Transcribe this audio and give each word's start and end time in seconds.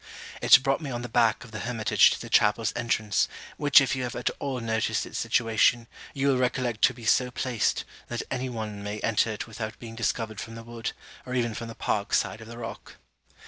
It 0.41 0.63
brought 0.63 0.81
me 0.81 0.89
on 0.89 1.03
the 1.03 1.07
back 1.07 1.43
of 1.43 1.51
the 1.51 1.59
hermitage 1.59 2.09
to 2.09 2.19
the 2.19 2.27
chapel's 2.27 2.73
entrance, 2.75 3.27
which 3.57 3.79
if 3.79 3.95
you 3.95 4.01
have 4.01 4.15
at 4.15 4.31
all 4.39 4.59
noticed 4.59 5.05
its 5.05 5.19
situation, 5.19 5.85
you 6.15 6.27
will 6.29 6.39
recollect 6.39 6.81
to 6.85 6.93
be 6.95 7.05
so 7.05 7.29
placed, 7.29 7.85
that 8.07 8.23
any 8.31 8.49
one 8.49 8.81
may 8.81 8.97
enter 9.01 9.29
it 9.29 9.45
without 9.45 9.77
being 9.77 9.93
discovered 9.93 10.41
from 10.41 10.55
the 10.55 10.63
wood, 10.63 10.93
or 11.23 11.35
even 11.35 11.53
from 11.53 11.67
the 11.67 11.75
park 11.75 12.15
side 12.15 12.41
of 12.41 12.47
the 12.47 12.57
rock. 12.57 12.95